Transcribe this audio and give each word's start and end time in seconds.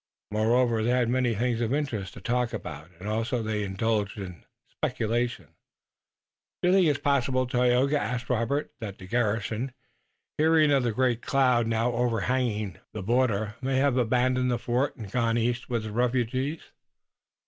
Moreover, 0.31 0.81
they 0.81 0.89
had 0.89 1.09
many 1.09 1.35
things 1.35 1.61
of 1.61 1.71
interest 1.75 2.15
to 2.15 2.21
talk 2.21 2.53
about 2.53 2.89
and 2.99 3.07
also 3.07 3.43
they 3.43 3.61
indulged 3.63 4.17
in 4.17 4.43
speculation. 4.67 5.49
"Do 6.63 6.69
you 6.69 6.73
think 6.73 6.87
it 6.87 7.03
possible, 7.03 7.45
Tayoga," 7.45 7.99
asked 7.99 8.27
Robert, 8.27 8.73
"that 8.79 8.97
the 8.97 9.05
garrison, 9.05 9.73
hearing 10.39 10.71
of 10.71 10.81
the 10.81 10.91
great 10.91 11.21
cloud 11.21 11.67
now 11.67 11.91
overhanging 11.91 12.79
the 12.93 13.03
border, 13.03 13.53
may 13.61 13.77
have 13.77 13.95
abandoned 13.95 14.49
the 14.49 14.57
fort 14.57 14.95
and 14.95 15.11
gone 15.11 15.37
east 15.37 15.69
with 15.69 15.83
the 15.83 15.91
refugees?" 15.91 16.61